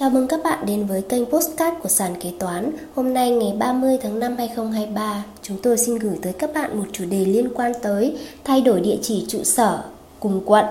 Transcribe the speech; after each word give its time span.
Chào 0.00 0.10
mừng 0.10 0.26
các 0.28 0.40
bạn 0.44 0.66
đến 0.66 0.86
với 0.86 1.02
kênh 1.02 1.26
Postcard 1.26 1.76
của 1.82 1.88
Sàn 1.88 2.14
Kế 2.20 2.32
Toán. 2.38 2.72
Hôm 2.94 3.14
nay 3.14 3.30
ngày 3.30 3.52
30 3.58 3.98
tháng 4.02 4.18
5 4.18 4.36
2023, 4.38 5.24
chúng 5.42 5.56
tôi 5.62 5.78
xin 5.78 5.98
gửi 5.98 6.18
tới 6.22 6.32
các 6.32 6.54
bạn 6.54 6.78
một 6.78 6.84
chủ 6.92 7.04
đề 7.10 7.24
liên 7.24 7.48
quan 7.54 7.72
tới 7.82 8.16
thay 8.44 8.60
đổi 8.60 8.80
địa 8.80 8.96
chỉ 9.02 9.24
trụ 9.28 9.44
sở 9.44 9.82
cùng 10.20 10.40
quận. 10.44 10.64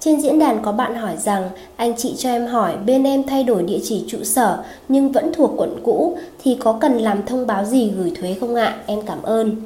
Trên 0.00 0.20
diễn 0.20 0.38
đàn 0.38 0.62
có 0.62 0.72
bạn 0.72 0.94
hỏi 0.94 1.16
rằng 1.16 1.50
anh 1.76 1.96
chị 1.96 2.14
cho 2.18 2.30
em 2.30 2.46
hỏi 2.46 2.76
bên 2.86 3.04
em 3.04 3.22
thay 3.22 3.44
đổi 3.44 3.62
địa 3.62 3.80
chỉ 3.84 4.04
trụ 4.08 4.18
sở 4.24 4.64
nhưng 4.88 5.12
vẫn 5.12 5.32
thuộc 5.32 5.50
quận 5.56 5.80
cũ 5.84 6.18
thì 6.44 6.56
có 6.60 6.78
cần 6.80 6.98
làm 6.98 7.26
thông 7.26 7.46
báo 7.46 7.64
gì 7.64 7.92
gửi 7.96 8.12
thuế 8.20 8.34
không 8.40 8.54
ạ? 8.54 8.76
Em 8.86 9.02
cảm 9.06 9.22
ơn. 9.22 9.56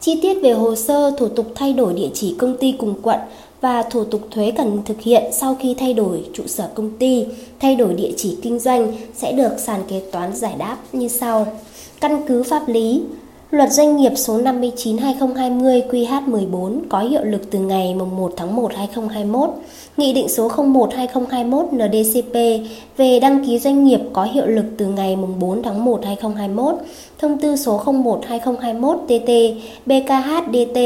Chi 0.00 0.18
tiết 0.22 0.34
về 0.42 0.52
hồ 0.52 0.74
sơ 0.74 1.10
thủ 1.18 1.28
tục 1.28 1.46
thay 1.54 1.72
đổi 1.72 1.94
địa 1.94 2.10
chỉ 2.14 2.36
công 2.38 2.56
ty 2.56 2.72
cùng 2.72 2.94
quận 3.02 3.18
và 3.60 3.82
thủ 3.82 4.04
tục 4.04 4.20
thuế 4.30 4.50
cần 4.50 4.82
thực 4.84 5.00
hiện 5.00 5.22
sau 5.32 5.56
khi 5.60 5.74
thay 5.78 5.94
đổi 5.94 6.24
trụ 6.34 6.42
sở 6.46 6.68
công 6.74 6.90
ty, 6.98 7.26
thay 7.60 7.76
đổi 7.76 7.94
địa 7.94 8.12
chỉ 8.16 8.36
kinh 8.42 8.58
doanh 8.58 8.92
sẽ 9.14 9.32
được 9.32 9.58
sàn 9.58 9.80
kế 9.88 10.00
toán 10.12 10.36
giải 10.36 10.54
đáp 10.58 10.76
như 10.92 11.08
sau. 11.08 11.46
Căn 12.00 12.22
cứ 12.26 12.42
pháp 12.42 12.68
lý, 12.68 13.02
Luật 13.50 13.72
Doanh 13.72 13.96
nghiệp 13.96 14.12
số 14.16 14.38
59/2020 14.38 15.82
QH14 15.90 16.80
có 16.88 17.00
hiệu 17.00 17.24
lực 17.24 17.50
từ 17.50 17.58
ngày 17.58 17.94
1 17.94 18.32
tháng 18.36 18.56
1 18.56 18.72
2021. 18.74 19.50
Nghị 19.96 20.12
định 20.12 20.28
số 20.28 20.48
01/2021 20.48 21.72
NDCP 21.72 22.34
về 22.96 23.20
đăng 23.20 23.46
ký 23.46 23.58
doanh 23.58 23.84
nghiệp 23.84 24.00
có 24.12 24.24
hiệu 24.24 24.46
lực 24.46 24.64
từ 24.76 24.86
ngày 24.86 25.16
4 25.40 25.62
tháng 25.62 25.84
1 25.84 26.04
2021. 26.04 26.74
Thông 27.18 27.38
tư 27.38 27.56
số 27.56 27.78
01/2021 27.78 28.96
TT 29.06 29.30
BKHDT 29.86 30.78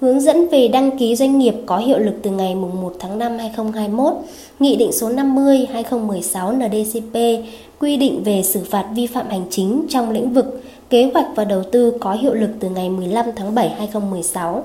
hướng 0.00 0.20
dẫn 0.20 0.48
về 0.48 0.68
đăng 0.68 0.98
ký 0.98 1.16
doanh 1.16 1.38
nghiệp 1.38 1.54
có 1.66 1.78
hiệu 1.78 1.98
lực 1.98 2.14
từ 2.22 2.30
ngày 2.30 2.54
1 2.54 2.94
tháng 2.98 3.18
5 3.18 3.38
2021. 3.38 4.12
Nghị 4.58 4.76
định 4.76 4.92
số 4.92 5.08
50/2016 5.08 6.52
NDCP 6.52 7.44
quy 7.80 7.96
định 7.96 8.22
về 8.24 8.42
xử 8.42 8.60
phạt 8.70 8.86
vi 8.94 9.06
phạm 9.06 9.28
hành 9.28 9.44
chính 9.50 9.86
trong 9.88 10.10
lĩnh 10.10 10.32
vực, 10.32 10.62
kế 10.90 11.10
hoạch 11.14 11.26
và 11.34 11.44
đầu 11.44 11.62
tư 11.72 11.92
có 12.00 12.12
hiệu 12.12 12.34
lực 12.34 12.50
từ 12.60 12.68
ngày 12.68 12.90
15 12.90 13.26
tháng 13.36 13.54
7 13.54 13.68
2016. 13.68 14.62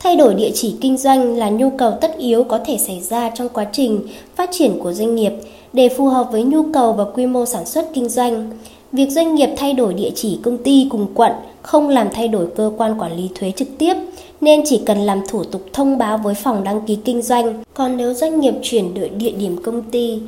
Thay 0.00 0.16
đổi 0.16 0.34
địa 0.34 0.50
chỉ 0.54 0.76
kinh 0.80 0.96
doanh 0.96 1.36
là 1.36 1.50
nhu 1.50 1.70
cầu 1.70 1.92
tất 2.00 2.18
yếu 2.18 2.44
có 2.44 2.58
thể 2.64 2.78
xảy 2.78 3.00
ra 3.00 3.30
trong 3.30 3.48
quá 3.48 3.66
trình 3.72 4.00
phát 4.34 4.50
triển 4.52 4.78
của 4.78 4.92
doanh 4.92 5.14
nghiệp 5.14 5.32
để 5.72 5.88
phù 5.88 6.06
hợp 6.06 6.28
với 6.32 6.42
nhu 6.42 6.62
cầu 6.72 6.92
và 6.92 7.04
quy 7.14 7.26
mô 7.26 7.46
sản 7.46 7.66
xuất 7.66 7.90
kinh 7.94 8.08
doanh. 8.08 8.50
Việc 8.94 9.10
doanh 9.10 9.34
nghiệp 9.34 9.48
thay 9.56 9.72
đổi 9.72 9.94
địa 9.94 10.10
chỉ 10.14 10.38
công 10.42 10.58
ty 10.58 10.86
cùng 10.90 11.06
quận 11.14 11.32
không 11.62 11.88
làm 11.88 12.08
thay 12.12 12.28
đổi 12.28 12.46
cơ 12.56 12.72
quan 12.76 13.00
quản 13.00 13.16
lý 13.16 13.30
thuế 13.34 13.50
trực 13.50 13.68
tiếp 13.78 13.94
nên 14.40 14.62
chỉ 14.64 14.82
cần 14.86 14.98
làm 14.98 15.20
thủ 15.28 15.44
tục 15.44 15.62
thông 15.72 15.98
báo 15.98 16.18
với 16.18 16.34
phòng 16.34 16.64
đăng 16.64 16.80
ký 16.86 16.98
kinh 17.04 17.22
doanh. 17.22 17.62
Còn 17.74 17.96
nếu 17.96 18.14
doanh 18.14 18.40
nghiệp 18.40 18.54
chuyển 18.62 18.94
đổi 18.94 19.08
địa 19.08 19.30
điểm 19.30 19.56
công 19.62 19.82
ty 19.82 20.18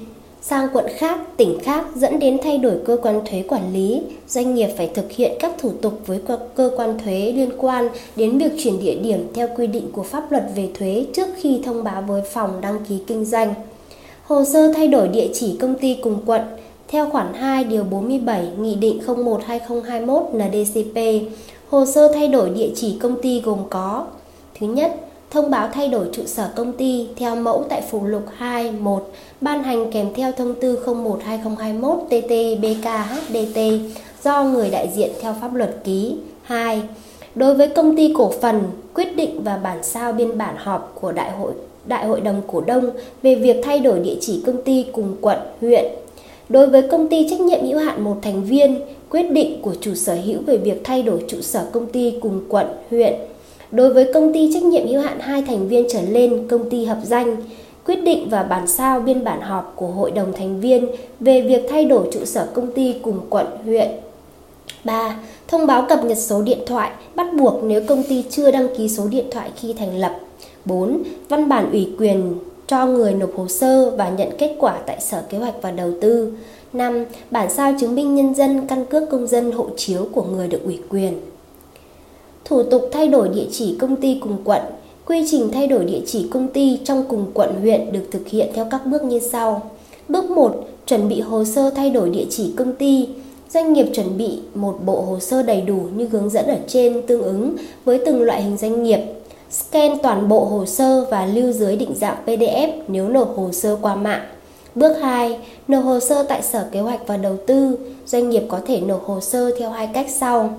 sang 0.43 0.69
quận 0.73 0.85
khác, 0.97 1.37
tỉnh 1.37 1.59
khác 1.63 1.87
dẫn 1.95 2.19
đến 2.19 2.39
thay 2.43 2.59
đổi 2.59 2.75
cơ 2.87 2.97
quan 3.03 3.21
thuế 3.31 3.43
quản 3.49 3.73
lý, 3.73 4.01
doanh 4.29 4.55
nghiệp 4.55 4.69
phải 4.77 4.91
thực 4.95 5.13
hiện 5.13 5.33
các 5.41 5.53
thủ 5.59 5.71
tục 5.83 6.01
với 6.07 6.21
cơ 6.55 6.71
quan 6.77 6.99
thuế 7.05 7.33
liên 7.37 7.51
quan 7.59 7.89
đến 8.17 8.39
việc 8.39 8.53
chuyển 8.59 8.81
địa 8.81 8.97
điểm 9.03 9.27
theo 9.35 9.49
quy 9.57 9.67
định 9.67 9.89
của 9.93 10.03
pháp 10.03 10.33
luật 10.33 10.45
về 10.57 10.69
thuế 10.79 11.07
trước 11.15 11.29
khi 11.37 11.61
thông 11.65 11.85
báo 11.85 12.05
với 12.09 12.23
phòng 12.33 12.61
đăng 12.61 12.85
ký 12.89 12.99
kinh 13.07 13.25
doanh. 13.25 13.55
Hồ 14.25 14.45
sơ 14.45 14.73
thay 14.73 14.89
đổi 14.89 15.09
địa 15.09 15.29
chỉ 15.35 15.57
công 15.61 15.75
ty 15.75 15.97
cùng 16.03 16.19
quận 16.27 16.41
theo 16.89 17.11
khoản 17.11 17.35
2 17.35 17.65
điều 17.65 17.85
47 17.85 18.49
Nghị 18.61 18.75
định 18.75 19.01
01/2021 19.07 20.23
NDCP, 20.33 21.29
hồ 21.69 21.87
sơ 21.87 22.13
thay 22.15 22.29
đổi 22.29 22.51
địa 22.51 22.71
chỉ 22.75 22.97
công 23.01 23.23
ty 23.23 23.41
gồm 23.41 23.59
có: 23.71 24.05
Thứ 24.61 24.67
nhất, 24.67 24.97
thông 25.31 25.51
báo 25.51 25.69
thay 25.73 25.89
đổi 25.89 26.07
trụ 26.13 26.23
sở 26.27 26.49
công 26.57 26.73
ty 26.73 27.09
theo 27.17 27.37
mẫu 27.37 27.65
tại 27.69 27.83
phụ 27.91 28.07
lục 28.07 28.23
2, 28.37 28.73
1 28.73 29.11
ban 29.41 29.63
hành 29.63 29.93
kèm 29.93 30.15
theo 30.15 30.33
thông 30.33 30.55
tư 30.61 30.79
01/2021 30.87 31.97
tt 32.07 32.61
bkhdt 32.63 33.61
do 34.25 34.45
người 34.45 34.71
đại 34.71 34.89
diện 34.95 35.11
theo 35.21 35.35
pháp 35.41 35.55
luật 35.55 35.77
ký. 35.85 36.17
2. 36.43 36.83
Đối 37.35 37.55
với 37.55 37.69
công 37.69 37.97
ty 37.97 38.15
cổ 38.17 38.33
phần, 38.41 38.63
quyết 38.95 39.17
định 39.17 39.43
và 39.45 39.57
bản 39.57 39.83
sao 39.83 40.13
biên 40.13 40.39
bản 40.39 40.55
họp 40.59 40.93
của 41.01 41.13
đại 41.13 41.31
hội 41.31 41.53
đại 41.87 42.07
hội 42.07 42.21
đồng 42.21 42.43
cổ 42.47 42.61
đông 42.61 42.91
về 43.23 43.35
việc 43.35 43.57
thay 43.65 43.79
đổi 43.79 43.99
địa 43.99 44.17
chỉ 44.21 44.43
công 44.47 44.63
ty 44.63 44.87
cùng 44.93 45.17
quận, 45.21 45.39
huyện. 45.61 45.85
Đối 46.49 46.67
với 46.67 46.83
công 46.83 47.09
ty 47.09 47.29
trách 47.31 47.41
nhiệm 47.41 47.67
hữu 47.67 47.79
hạn 47.79 48.05
một 48.05 48.17
thành 48.23 48.45
viên, 48.45 48.81
quyết 49.11 49.31
định 49.31 49.63
của 49.63 49.75
chủ 49.81 49.95
sở 49.95 50.15
hữu 50.15 50.41
về 50.47 50.57
việc 50.57 50.81
thay 50.85 51.03
đổi 51.03 51.25
trụ 51.29 51.41
sở 51.41 51.67
công 51.73 51.87
ty 51.87 52.15
cùng 52.21 52.41
quận, 52.49 52.67
huyện 52.91 53.15
Đối 53.71 53.93
với 53.93 54.13
công 54.15 54.33
ty 54.33 54.51
trách 54.55 54.63
nhiệm 54.63 54.89
hữu 54.89 55.01
hạn 55.01 55.21
hai 55.21 55.43
thành 55.43 55.69
viên 55.69 55.87
trở 55.89 56.01
lên 56.03 56.49
công 56.49 56.71
ty 56.71 56.85
hợp 56.85 56.99
danh, 57.05 57.37
quyết 57.87 57.97
định 57.97 58.29
và 58.31 58.43
bản 58.43 58.67
sao 58.67 59.01
biên 59.01 59.25
bản 59.25 59.41
họp 59.41 59.73
của 59.77 59.87
hội 59.87 60.11
đồng 60.11 60.33
thành 60.33 60.61
viên 60.61 60.87
về 61.21 61.41
việc 61.41 61.63
thay 61.71 61.85
đổi 61.85 62.09
trụ 62.13 62.25
sở 62.25 62.49
công 62.55 62.73
ty 62.73 62.95
cùng 63.03 63.21
quận, 63.31 63.47
huyện. 63.65 63.89
3. 64.85 65.19
Thông 65.49 65.67
báo 65.67 65.87
cập 65.89 66.05
nhật 66.05 66.19
số 66.19 66.43
điện 66.43 66.59
thoại 66.67 66.91
bắt 67.15 67.27
buộc 67.39 67.65
nếu 67.65 67.83
công 67.87 68.03
ty 68.09 68.25
chưa 68.31 68.51
đăng 68.51 68.69
ký 68.79 68.89
số 68.89 69.09
điện 69.09 69.27
thoại 69.31 69.51
khi 69.57 69.73
thành 69.73 69.99
lập. 69.99 70.21
4. 70.65 71.03
Văn 71.29 71.49
bản 71.49 71.71
ủy 71.71 71.89
quyền 71.99 72.35
cho 72.67 72.87
người 72.87 73.15
nộp 73.15 73.31
hồ 73.37 73.49
sơ 73.49 73.91
và 73.91 74.09
nhận 74.09 74.29
kết 74.39 74.57
quả 74.59 74.79
tại 74.87 75.01
Sở 75.01 75.23
Kế 75.31 75.39
hoạch 75.39 75.55
và 75.63 75.71
Đầu 75.71 75.91
tư. 76.01 76.33
5. 76.73 77.05
Bản 77.31 77.51
sao 77.51 77.73
chứng 77.81 77.95
minh 77.95 78.15
nhân 78.15 78.35
dân, 78.35 78.67
căn 78.67 78.87
cước 78.87 79.11
công 79.11 79.27
dân, 79.27 79.53
hộ 79.53 79.67
chiếu 79.77 80.09
của 80.13 80.23
người 80.23 80.49
được 80.49 80.65
ủy 80.65 80.81
quyền. 80.89 81.21
Thủ 82.45 82.63
tục 82.63 82.89
thay 82.93 83.09
đổi 83.09 83.29
địa 83.29 83.47
chỉ 83.53 83.77
công 83.81 83.97
ty 83.97 84.19
cùng 84.23 84.39
quận 84.45 84.63
Quy 85.07 85.25
trình 85.31 85.51
thay 85.53 85.67
đổi 85.67 85.85
địa 85.85 86.01
chỉ 86.07 86.29
công 86.31 86.49
ty 86.49 86.79
trong 86.85 87.05
cùng 87.09 87.27
quận 87.35 87.61
huyện 87.61 87.93
được 87.93 88.05
thực 88.11 88.29
hiện 88.29 88.49
theo 88.55 88.67
các 88.71 88.87
bước 88.87 89.05
như 89.05 89.19
sau. 89.19 89.71
Bước 90.09 90.31
1. 90.31 90.69
Chuẩn 90.87 91.09
bị 91.09 91.21
hồ 91.21 91.45
sơ 91.45 91.71
thay 91.71 91.91
đổi 91.91 92.11
địa 92.11 92.25
chỉ 92.31 92.53
công 92.57 92.75
ty. 92.75 93.09
Doanh 93.51 93.73
nghiệp 93.73 93.87
chuẩn 93.95 94.19
bị 94.19 94.39
một 94.55 94.79
bộ 94.85 95.01
hồ 95.01 95.21
sơ 95.21 95.43
đầy 95.43 95.61
đủ 95.61 95.81
như 95.97 96.09
hướng 96.13 96.31
dẫn 96.31 96.47
ở 96.47 96.57
trên 96.69 97.03
tương 97.07 97.23
ứng 97.23 97.57
với 97.85 98.01
từng 98.07 98.23
loại 98.23 98.43
hình 98.43 98.57
doanh 98.57 98.83
nghiệp. 98.83 99.01
Scan 99.51 99.99
toàn 100.03 100.29
bộ 100.29 100.45
hồ 100.45 100.67
sơ 100.67 101.05
và 101.11 101.27
lưu 101.27 101.53
dưới 101.53 101.77
định 101.77 101.95
dạng 101.95 102.17
PDF 102.27 102.69
nếu 102.89 103.09
nộp 103.09 103.37
hồ 103.37 103.53
sơ 103.53 103.79
qua 103.83 103.95
mạng. 103.95 104.23
Bước 104.75 104.95
2. 105.03 105.39
Nộp 105.69 105.85
hồ 105.85 106.01
sơ 106.01 106.23
tại 106.23 106.43
Sở 106.43 106.67
Kế 106.73 106.81
hoạch 106.81 107.07
và 107.07 107.17
Đầu 107.17 107.37
tư. 107.47 107.79
Doanh 108.07 108.31
nghiệp 108.31 108.43
có 108.49 108.61
thể 108.67 108.81
nộp 108.81 109.05
hồ 109.05 109.21
sơ 109.21 109.51
theo 109.59 109.71
hai 109.71 109.89
cách 109.95 110.07
sau 110.11 110.55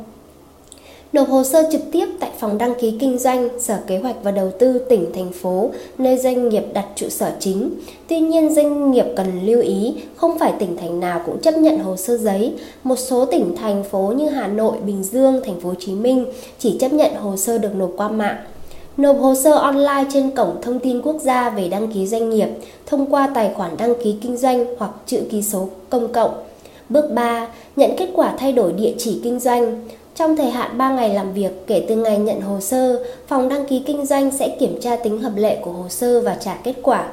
nộp 1.13 1.29
hồ 1.29 1.43
sơ 1.43 1.63
trực 1.71 1.81
tiếp 1.91 2.05
tại 2.19 2.31
phòng 2.39 2.57
đăng 2.57 2.75
ký 2.79 2.97
kinh 2.99 3.17
doanh, 3.17 3.49
Sở 3.59 3.79
Kế 3.87 3.97
hoạch 3.97 4.15
và 4.23 4.31
Đầu 4.31 4.51
tư 4.59 4.79
tỉnh, 4.89 5.05
thành 5.13 5.31
phố, 5.31 5.69
nơi 5.97 6.17
doanh 6.17 6.49
nghiệp 6.49 6.63
đặt 6.73 6.85
trụ 6.95 7.09
sở 7.09 7.31
chính. 7.39 7.71
Tuy 8.07 8.19
nhiên, 8.19 8.53
doanh 8.53 8.91
nghiệp 8.91 9.05
cần 9.15 9.45
lưu 9.45 9.61
ý, 9.61 9.95
không 10.15 10.39
phải 10.39 10.53
tỉnh 10.59 10.77
thành 10.77 10.99
nào 10.99 11.21
cũng 11.25 11.39
chấp 11.41 11.57
nhận 11.57 11.79
hồ 11.79 11.97
sơ 11.97 12.17
giấy. 12.17 12.53
Một 12.83 12.95
số 12.95 13.25
tỉnh 13.25 13.55
thành 13.55 13.83
phố 13.83 14.13
như 14.17 14.29
Hà 14.29 14.47
Nội, 14.47 14.77
Bình 14.85 15.03
Dương, 15.03 15.41
thành 15.45 15.59
phố 15.59 15.69
Hồ 15.69 15.75
Chí 15.79 15.91
Minh 15.91 16.25
chỉ 16.59 16.77
chấp 16.79 16.93
nhận 16.93 17.15
hồ 17.15 17.37
sơ 17.37 17.57
được 17.57 17.75
nộp 17.75 17.91
qua 17.97 18.09
mạng. 18.09 18.37
Nộp 18.97 19.17
hồ 19.19 19.35
sơ 19.35 19.51
online 19.51 20.05
trên 20.13 20.31
cổng 20.31 20.61
thông 20.61 20.79
tin 20.79 21.01
quốc 21.01 21.15
gia 21.21 21.49
về 21.49 21.67
đăng 21.67 21.91
ký 21.91 22.07
doanh 22.07 22.29
nghiệp 22.29 22.47
thông 22.85 23.05
qua 23.05 23.29
tài 23.35 23.53
khoản 23.53 23.77
đăng 23.77 23.93
ký 24.03 24.15
kinh 24.21 24.37
doanh 24.37 24.65
hoặc 24.77 24.91
chữ 25.05 25.21
ký 25.31 25.41
số 25.41 25.69
công 25.89 26.13
cộng. 26.13 26.31
Bước 26.89 27.11
3. 27.13 27.47
Nhận 27.75 27.91
kết 27.97 28.09
quả 28.15 28.33
thay 28.37 28.53
đổi 28.53 28.73
địa 28.73 28.93
chỉ 28.97 29.19
kinh 29.23 29.39
doanh. 29.39 29.87
Trong 30.15 30.37
thời 30.37 30.49
hạn 30.49 30.77
3 30.77 30.89
ngày 30.89 31.09
làm 31.09 31.33
việc 31.33 31.67
kể 31.67 31.85
từ 31.89 31.95
ngày 31.95 32.17
nhận 32.17 32.41
hồ 32.41 32.59
sơ, 32.59 33.03
phòng 33.27 33.49
đăng 33.49 33.65
ký 33.65 33.83
kinh 33.85 34.05
doanh 34.05 34.31
sẽ 34.31 34.49
kiểm 34.59 34.79
tra 34.81 34.95
tính 34.95 35.21
hợp 35.21 35.33
lệ 35.35 35.57
của 35.61 35.71
hồ 35.71 35.89
sơ 35.89 36.21
và 36.21 36.37
trả 36.39 36.57
kết 36.63 36.75
quả. 36.83 37.07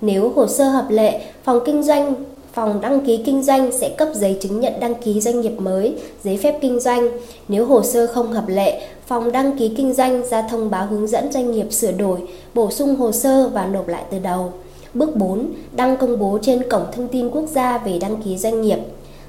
Nếu 0.00 0.32
hồ 0.36 0.46
sơ 0.46 0.68
hợp 0.68 0.86
lệ, 0.90 1.20
phòng 1.44 1.60
kinh 1.66 1.82
doanh 1.82 2.14
phòng 2.58 2.80
đăng 2.80 3.00
ký 3.00 3.20
kinh 3.24 3.42
doanh 3.42 3.72
sẽ 3.72 3.88
cấp 3.88 4.08
giấy 4.14 4.36
chứng 4.40 4.60
nhận 4.60 4.72
đăng 4.80 4.94
ký 4.94 5.20
doanh 5.20 5.40
nghiệp 5.40 5.60
mới, 5.60 5.94
giấy 6.24 6.36
phép 6.36 6.58
kinh 6.60 6.80
doanh. 6.80 7.08
Nếu 7.48 7.66
hồ 7.66 7.82
sơ 7.82 8.06
không 8.06 8.32
hợp 8.32 8.44
lệ, 8.48 8.82
phòng 9.06 9.32
đăng 9.32 9.58
ký 9.58 9.72
kinh 9.76 9.94
doanh 9.94 10.26
ra 10.26 10.42
thông 10.42 10.70
báo 10.70 10.86
hướng 10.86 11.06
dẫn 11.06 11.32
doanh 11.32 11.52
nghiệp 11.52 11.72
sửa 11.72 11.92
đổi, 11.92 12.18
bổ 12.54 12.70
sung 12.70 12.96
hồ 12.96 13.12
sơ 13.12 13.48
và 13.48 13.66
nộp 13.66 13.88
lại 13.88 14.02
từ 14.10 14.18
đầu. 14.18 14.52
Bước 14.94 15.16
4. 15.16 15.46
Đăng 15.72 15.96
công 15.96 16.18
bố 16.18 16.38
trên 16.42 16.68
cổng 16.70 16.82
thông 16.92 17.08
tin 17.08 17.30
quốc 17.30 17.44
gia 17.48 17.78
về 17.78 17.98
đăng 17.98 18.22
ký 18.22 18.38
doanh 18.38 18.62
nghiệp. 18.62 18.78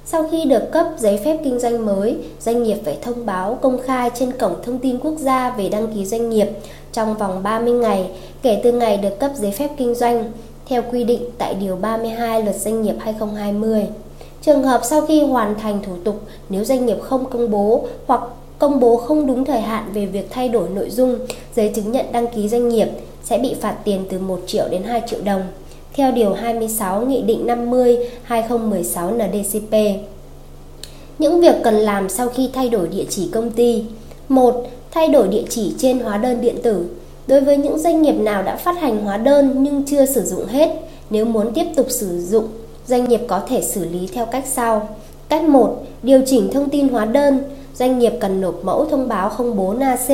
Sau 0.05 0.27
khi 0.31 0.45
được 0.45 0.71
cấp 0.71 0.85
giấy 0.99 1.19
phép 1.25 1.37
kinh 1.43 1.59
doanh 1.59 1.85
mới, 1.85 2.17
doanh 2.39 2.63
nghiệp 2.63 2.77
phải 2.85 2.97
thông 3.01 3.25
báo 3.25 3.57
công 3.61 3.79
khai 3.85 4.09
trên 4.19 4.31
cổng 4.31 4.55
thông 4.63 4.79
tin 4.79 4.99
quốc 4.99 5.15
gia 5.17 5.49
về 5.49 5.69
đăng 5.69 5.87
ký 5.95 6.05
doanh 6.05 6.29
nghiệp 6.29 6.47
trong 6.91 7.17
vòng 7.17 7.43
30 7.43 7.73
ngày 7.73 8.09
kể 8.41 8.61
từ 8.63 8.71
ngày 8.71 8.97
được 8.97 9.19
cấp 9.19 9.31
giấy 9.35 9.51
phép 9.51 9.69
kinh 9.77 9.95
doanh 9.95 10.31
theo 10.69 10.83
quy 10.91 11.03
định 11.03 11.21
tại 11.37 11.53
Điều 11.53 11.75
32 11.75 12.43
Luật 12.43 12.55
Doanh 12.55 12.81
nghiệp 12.81 12.95
2020. 12.99 13.87
Trường 14.41 14.63
hợp 14.63 14.81
sau 14.83 15.05
khi 15.05 15.23
hoàn 15.23 15.59
thành 15.59 15.79
thủ 15.83 15.93
tục, 16.03 16.21
nếu 16.49 16.63
doanh 16.63 16.85
nghiệp 16.85 16.97
không 17.01 17.29
công 17.29 17.51
bố 17.51 17.87
hoặc 18.07 18.21
công 18.59 18.79
bố 18.79 18.97
không 18.97 19.27
đúng 19.27 19.45
thời 19.45 19.61
hạn 19.61 19.91
về 19.93 20.05
việc 20.05 20.27
thay 20.29 20.49
đổi 20.49 20.69
nội 20.69 20.89
dung, 20.89 21.19
giấy 21.55 21.71
chứng 21.75 21.91
nhận 21.91 22.05
đăng 22.11 22.27
ký 22.27 22.49
doanh 22.49 22.69
nghiệp 22.69 22.87
sẽ 23.23 23.37
bị 23.37 23.55
phạt 23.61 23.75
tiền 23.83 24.05
từ 24.09 24.19
1 24.19 24.39
triệu 24.47 24.67
đến 24.69 24.83
2 24.83 25.01
triệu 25.07 25.19
đồng, 25.23 25.41
theo 25.93 26.11
Điều 26.11 26.33
26 26.33 27.05
Nghị 27.05 27.21
định 27.21 27.47
50-2016 28.27 29.17
NDCP. 29.17 30.01
Những 31.19 31.41
việc 31.41 31.55
cần 31.63 31.75
làm 31.75 32.09
sau 32.09 32.29
khi 32.29 32.49
thay 32.53 32.69
đổi 32.69 32.87
địa 32.87 33.05
chỉ 33.09 33.29
công 33.33 33.51
ty 33.51 33.83
1. 34.29 34.69
Thay 34.91 35.07
đổi 35.07 35.27
địa 35.27 35.43
chỉ 35.49 35.73
trên 35.77 35.99
hóa 35.99 36.17
đơn 36.17 36.41
điện 36.41 36.55
tử 36.63 36.85
Đối 37.29 37.41
với 37.41 37.57
những 37.57 37.79
doanh 37.79 38.01
nghiệp 38.01 38.13
nào 38.13 38.43
đã 38.43 38.55
phát 38.55 38.79
hành 38.79 39.05
hóa 39.05 39.17
đơn 39.17 39.55
nhưng 39.63 39.83
chưa 39.85 40.05
sử 40.05 40.23
dụng 40.23 40.45
hết, 40.45 40.69
nếu 41.09 41.25
muốn 41.25 41.53
tiếp 41.53 41.65
tục 41.75 41.85
sử 41.89 42.21
dụng 42.21 42.47
doanh 42.87 43.09
nghiệp 43.09 43.21
có 43.27 43.41
thể 43.49 43.61
xử 43.61 43.85
lý 43.89 44.09
theo 44.13 44.25
cách 44.25 44.43
sau. 44.47 44.89
Cách 45.29 45.43
1. 45.43 45.83
Điều 46.03 46.21
chỉnh 46.25 46.49
thông 46.53 46.69
tin 46.69 46.87
hóa 46.87 47.05
đơn. 47.05 47.39
Doanh 47.75 47.99
nghiệp 47.99 48.13
cần 48.19 48.41
nộp 48.41 48.63
mẫu 48.63 48.85
thông 48.85 49.07
báo 49.07 49.31
04 49.55 49.79
AC, 49.79 50.07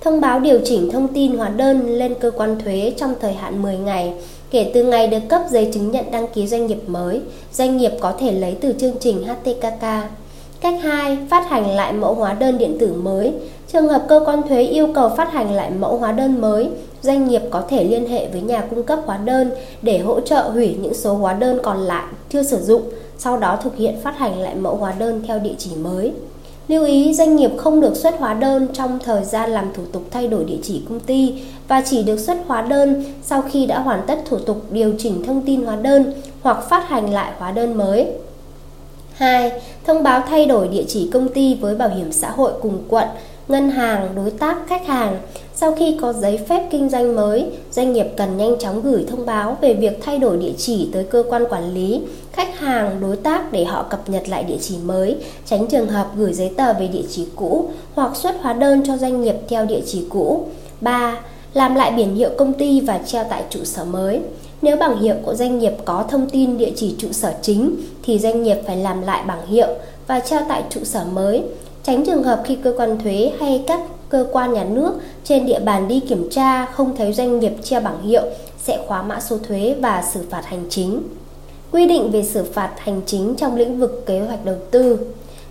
thông 0.00 0.20
báo 0.20 0.40
điều 0.40 0.58
chỉnh 0.64 0.90
thông 0.90 1.08
tin 1.08 1.36
hóa 1.36 1.48
đơn 1.48 1.98
lên 1.98 2.14
cơ 2.20 2.30
quan 2.30 2.58
thuế 2.64 2.92
trong 2.96 3.14
thời 3.20 3.32
hạn 3.32 3.62
10 3.62 3.76
ngày 3.76 4.12
kể 4.50 4.70
từ 4.74 4.84
ngày 4.84 5.06
được 5.06 5.28
cấp 5.28 5.42
giấy 5.50 5.70
chứng 5.74 5.90
nhận 5.90 6.10
đăng 6.10 6.26
ký 6.34 6.46
doanh 6.46 6.66
nghiệp 6.66 6.80
mới. 6.86 7.20
Doanh 7.52 7.76
nghiệp 7.76 7.92
có 8.00 8.12
thể 8.20 8.32
lấy 8.32 8.56
từ 8.60 8.74
chương 8.78 8.98
trình 9.00 9.24
HTKK. 9.24 9.84
Cách 10.60 10.74
2. 10.82 11.18
Phát 11.30 11.50
hành 11.50 11.70
lại 11.76 11.92
mẫu 11.92 12.14
hóa 12.14 12.32
đơn 12.32 12.58
điện 12.58 12.76
tử 12.80 12.92
mới. 12.92 13.32
Trường 13.72 13.88
hợp 13.88 14.02
cơ 14.08 14.20
quan 14.26 14.42
thuế 14.48 14.62
yêu 14.62 14.88
cầu 14.94 15.10
phát 15.16 15.32
hành 15.32 15.52
lại 15.52 15.70
mẫu 15.70 15.96
hóa 15.96 16.12
đơn 16.12 16.40
mới, 16.40 16.68
doanh 17.02 17.28
nghiệp 17.28 17.42
có 17.50 17.62
thể 17.68 17.84
liên 17.84 18.08
hệ 18.08 18.28
với 18.28 18.40
nhà 18.40 18.60
cung 18.70 18.82
cấp 18.82 18.98
hóa 19.06 19.16
đơn 19.16 19.50
để 19.82 19.98
hỗ 19.98 20.20
trợ 20.20 20.42
hủy 20.42 20.76
những 20.82 20.94
số 20.94 21.14
hóa 21.14 21.34
đơn 21.34 21.58
còn 21.62 21.78
lại 21.78 22.04
chưa 22.28 22.42
sử 22.42 22.62
dụng, 22.62 22.82
sau 23.18 23.36
đó 23.36 23.58
thực 23.62 23.76
hiện 23.76 23.94
phát 24.02 24.18
hành 24.18 24.40
lại 24.40 24.54
mẫu 24.54 24.76
hóa 24.76 24.94
đơn 24.98 25.22
theo 25.26 25.38
địa 25.38 25.54
chỉ 25.58 25.70
mới. 25.76 26.12
Lưu 26.68 26.84
ý 26.84 27.14
doanh 27.14 27.36
nghiệp 27.36 27.50
không 27.56 27.80
được 27.80 27.96
xuất 27.96 28.18
hóa 28.18 28.34
đơn 28.34 28.68
trong 28.72 28.98
thời 29.04 29.24
gian 29.24 29.50
làm 29.50 29.72
thủ 29.74 29.82
tục 29.92 30.02
thay 30.10 30.26
đổi 30.26 30.44
địa 30.44 30.58
chỉ 30.62 30.82
công 30.88 31.00
ty 31.00 31.42
và 31.68 31.82
chỉ 31.86 32.02
được 32.02 32.18
xuất 32.18 32.36
hóa 32.46 32.62
đơn 32.62 33.04
sau 33.22 33.42
khi 33.50 33.66
đã 33.66 33.78
hoàn 33.78 34.00
tất 34.06 34.18
thủ 34.24 34.38
tục 34.38 34.62
điều 34.70 34.94
chỉnh 34.98 35.24
thông 35.26 35.42
tin 35.42 35.64
hóa 35.64 35.76
đơn 35.76 36.12
hoặc 36.42 36.64
phát 36.70 36.88
hành 36.88 37.14
lại 37.14 37.32
hóa 37.38 37.52
đơn 37.52 37.78
mới. 37.78 38.06
2. 39.14 39.52
Thông 39.86 40.02
báo 40.02 40.22
thay 40.28 40.46
đổi 40.46 40.68
địa 40.68 40.84
chỉ 40.88 41.10
công 41.12 41.28
ty 41.28 41.54
với 41.54 41.74
bảo 41.74 41.88
hiểm 41.88 42.12
xã 42.12 42.30
hội 42.30 42.52
cùng 42.62 42.78
quận, 42.88 43.08
ngân 43.50 43.70
hàng, 43.70 44.08
đối 44.16 44.30
tác, 44.30 44.56
khách 44.66 44.86
hàng. 44.86 45.18
Sau 45.54 45.74
khi 45.74 45.96
có 46.00 46.12
giấy 46.12 46.38
phép 46.48 46.68
kinh 46.70 46.88
doanh 46.88 47.16
mới, 47.16 47.46
doanh 47.72 47.92
nghiệp 47.92 48.06
cần 48.16 48.36
nhanh 48.36 48.58
chóng 48.58 48.82
gửi 48.82 49.06
thông 49.10 49.26
báo 49.26 49.56
về 49.60 49.74
việc 49.74 49.98
thay 50.02 50.18
đổi 50.18 50.36
địa 50.36 50.52
chỉ 50.58 50.88
tới 50.92 51.04
cơ 51.04 51.22
quan 51.30 51.44
quản 51.50 51.74
lý, 51.74 52.00
khách 52.32 52.58
hàng, 52.58 53.00
đối 53.00 53.16
tác 53.16 53.52
để 53.52 53.64
họ 53.64 53.82
cập 53.82 54.08
nhật 54.10 54.28
lại 54.28 54.44
địa 54.44 54.58
chỉ 54.60 54.74
mới, 54.84 55.16
tránh 55.46 55.66
trường 55.66 55.88
hợp 55.88 56.10
gửi 56.16 56.32
giấy 56.32 56.50
tờ 56.56 56.72
về 56.72 56.88
địa 56.88 57.04
chỉ 57.10 57.26
cũ 57.36 57.68
hoặc 57.94 58.16
xuất 58.16 58.34
hóa 58.40 58.52
đơn 58.52 58.82
cho 58.86 58.96
doanh 58.96 59.22
nghiệp 59.22 59.36
theo 59.48 59.66
địa 59.66 59.80
chỉ 59.86 60.04
cũ. 60.08 60.46
3. 60.80 61.20
Làm 61.54 61.74
lại 61.74 61.90
biển 61.90 62.14
hiệu 62.14 62.30
công 62.38 62.52
ty 62.52 62.80
và 62.80 62.98
treo 63.06 63.24
tại 63.30 63.42
trụ 63.50 63.64
sở 63.64 63.84
mới. 63.84 64.20
Nếu 64.62 64.76
bảng 64.76 65.00
hiệu 65.00 65.14
của 65.24 65.34
doanh 65.34 65.58
nghiệp 65.58 65.72
có 65.84 66.04
thông 66.08 66.30
tin 66.30 66.58
địa 66.58 66.72
chỉ 66.76 66.94
trụ 66.98 67.08
sở 67.12 67.32
chính 67.42 67.76
thì 68.02 68.18
doanh 68.18 68.42
nghiệp 68.42 68.56
phải 68.66 68.76
làm 68.76 69.02
lại 69.02 69.24
bảng 69.26 69.46
hiệu 69.46 69.68
và 70.06 70.20
treo 70.20 70.40
tại 70.48 70.62
trụ 70.70 70.80
sở 70.84 71.04
mới, 71.12 71.42
tránh 71.82 72.06
trường 72.06 72.22
hợp 72.22 72.42
khi 72.44 72.56
cơ 72.56 72.74
quan 72.76 72.98
thuế 72.98 73.32
hay 73.40 73.64
các 73.66 73.80
cơ 74.08 74.26
quan 74.32 74.52
nhà 74.52 74.64
nước 74.64 74.92
trên 75.24 75.46
địa 75.46 75.60
bàn 75.60 75.88
đi 75.88 76.00
kiểm 76.00 76.28
tra 76.30 76.66
không 76.66 76.96
thấy 76.96 77.12
doanh 77.12 77.40
nghiệp 77.40 77.52
treo 77.62 77.80
bảng 77.80 78.02
hiệu 78.02 78.22
sẽ 78.62 78.78
khóa 78.86 79.02
mã 79.02 79.20
số 79.20 79.38
thuế 79.48 79.76
và 79.80 80.04
xử 80.12 80.20
phạt 80.30 80.42
hành 80.44 80.64
chính. 80.70 81.02
Quy 81.72 81.86
định 81.86 82.10
về 82.10 82.22
xử 82.22 82.44
phạt 82.44 82.70
hành 82.78 83.00
chính 83.06 83.34
trong 83.34 83.56
lĩnh 83.56 83.78
vực 83.78 84.02
kế 84.06 84.20
hoạch 84.20 84.44
đầu 84.44 84.56
tư 84.70 84.98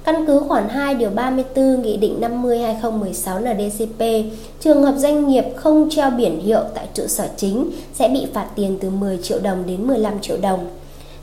Căn 0.03 0.25
cứ 0.27 0.39
khoản 0.47 0.69
2 0.69 0.95
điều 0.95 1.09
34 1.09 1.81
Nghị 1.81 1.97
định 1.97 2.21
50/2016 2.21 3.39
NDCP, 3.39 4.31
trường 4.59 4.83
hợp 4.83 4.93
doanh 4.97 5.27
nghiệp 5.27 5.43
không 5.55 5.89
treo 5.89 6.09
biển 6.09 6.39
hiệu 6.39 6.61
tại 6.75 6.87
trụ 6.93 7.03
sở 7.07 7.27
chính 7.37 7.71
sẽ 7.93 8.07
bị 8.07 8.27
phạt 8.33 8.47
tiền 8.55 8.77
từ 8.81 8.89
10 8.89 9.17
triệu 9.17 9.39
đồng 9.39 9.63
đến 9.67 9.87
15 9.87 10.19
triệu 10.21 10.37
đồng. 10.41 10.67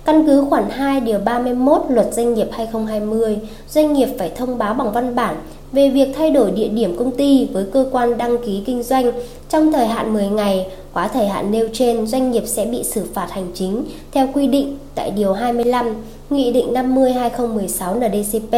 Căn 0.06 0.26
cứ 0.26 0.44
khoản 0.50 0.70
2 0.70 1.00
điều 1.00 1.18
31 1.18 1.82
Luật 1.88 2.14
Doanh 2.14 2.34
nghiệp 2.34 2.48
2020, 2.52 3.38
doanh 3.70 3.92
nghiệp 3.92 4.08
phải 4.18 4.32
thông 4.36 4.58
báo 4.58 4.74
bằng 4.74 4.92
văn 4.92 5.14
bản 5.14 5.36
về 5.72 5.90
việc 5.90 6.08
thay 6.16 6.30
đổi 6.30 6.50
địa 6.50 6.68
điểm 6.68 6.96
công 6.98 7.16
ty 7.16 7.48
với 7.52 7.64
cơ 7.72 7.86
quan 7.92 8.18
đăng 8.18 8.38
ký 8.46 8.62
kinh 8.66 8.82
doanh 8.82 9.12
trong 9.48 9.72
thời 9.72 9.86
hạn 9.86 10.12
10 10.12 10.28
ngày, 10.28 10.66
quá 10.92 11.08
thời 11.08 11.26
hạn 11.26 11.50
nêu 11.50 11.68
trên 11.72 12.06
doanh 12.06 12.30
nghiệp 12.30 12.42
sẽ 12.46 12.66
bị 12.66 12.84
xử 12.84 13.04
phạt 13.14 13.30
hành 13.30 13.46
chính 13.54 13.84
theo 14.12 14.28
quy 14.34 14.46
định 14.46 14.78
tại 14.94 15.10
điều 15.10 15.32
25 15.32 15.96
Nghị 16.30 16.52
định 16.52 16.72
50/2016 16.72 17.94
NDCP. 17.94 18.54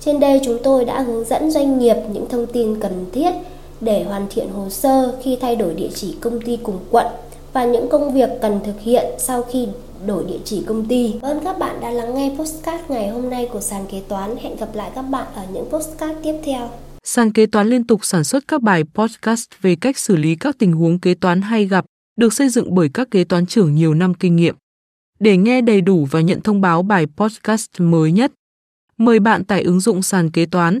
Trên 0.00 0.20
đây 0.20 0.40
chúng 0.44 0.58
tôi 0.62 0.84
đã 0.84 1.00
hướng 1.00 1.24
dẫn 1.24 1.50
doanh 1.50 1.78
nghiệp 1.78 1.96
những 2.12 2.28
thông 2.28 2.46
tin 2.46 2.80
cần 2.80 3.06
thiết 3.12 3.30
để 3.80 4.04
hoàn 4.04 4.26
thiện 4.30 4.50
hồ 4.50 4.68
sơ 4.70 5.12
khi 5.22 5.38
thay 5.40 5.56
đổi 5.56 5.74
địa 5.74 5.90
chỉ 5.94 6.16
công 6.20 6.40
ty 6.40 6.58
cùng 6.62 6.78
quận 6.90 7.06
và 7.52 7.64
những 7.64 7.88
công 7.88 8.14
việc 8.14 8.30
cần 8.42 8.60
thực 8.64 8.80
hiện 8.80 9.06
sau 9.18 9.42
khi 9.42 9.66
đổi 10.06 10.24
địa 10.24 10.38
chỉ 10.44 10.62
công 10.66 10.86
ty. 10.86 11.12
Cảm 11.22 11.30
Ơn 11.30 11.44
các 11.44 11.58
bạn 11.58 11.80
đã 11.80 11.90
lắng 11.90 12.14
nghe 12.14 12.34
postcard 12.38 12.84
ngày 12.88 13.08
hôm 13.08 13.30
nay 13.30 13.48
của 13.52 13.60
sàn 13.60 13.86
kế 13.90 14.02
toán. 14.08 14.36
Hẹn 14.36 14.56
gặp 14.56 14.68
lại 14.74 14.90
các 14.94 15.02
bạn 15.02 15.26
ở 15.34 15.42
những 15.52 15.64
postcard 15.70 16.18
tiếp 16.22 16.34
theo. 16.44 16.70
Sàn 17.04 17.32
kế 17.32 17.46
toán 17.46 17.68
liên 17.68 17.86
tục 17.86 18.04
sản 18.04 18.24
xuất 18.24 18.48
các 18.48 18.62
bài 18.62 18.84
podcast 18.94 19.46
về 19.60 19.76
cách 19.76 19.98
xử 19.98 20.16
lý 20.16 20.36
các 20.36 20.58
tình 20.58 20.72
huống 20.72 20.98
kế 20.98 21.14
toán 21.14 21.40
hay 21.40 21.64
gặp, 21.66 21.84
được 22.16 22.32
xây 22.32 22.48
dựng 22.48 22.74
bởi 22.74 22.88
các 22.94 23.10
kế 23.10 23.24
toán 23.24 23.46
trưởng 23.46 23.74
nhiều 23.74 23.94
năm 23.94 24.14
kinh 24.14 24.36
nghiệm. 24.36 24.54
Để 25.20 25.36
nghe 25.36 25.60
đầy 25.60 25.80
đủ 25.80 26.08
và 26.10 26.20
nhận 26.20 26.40
thông 26.40 26.60
báo 26.60 26.82
bài 26.82 27.06
podcast 27.16 27.66
mới 27.78 28.12
nhất, 28.12 28.32
mời 28.96 29.20
bạn 29.20 29.44
tải 29.44 29.62
ứng 29.62 29.80
dụng 29.80 30.02
sàn 30.02 30.30
kế 30.30 30.46
toán, 30.46 30.80